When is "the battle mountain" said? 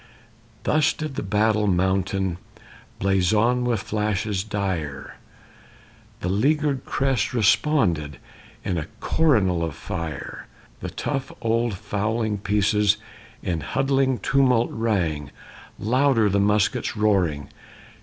1.13-2.39